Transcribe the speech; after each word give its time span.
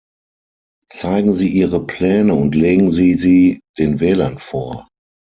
Zeigen 0.91 1.33
Sie 1.35 1.49
Ihre 1.49 1.85
Pläne 1.85 2.33
und 2.33 2.55
legen 2.55 2.89
Sie 2.89 3.13
sie 3.13 3.61
den 3.77 3.99
Wählern 3.99 4.39
vor. 4.39 4.87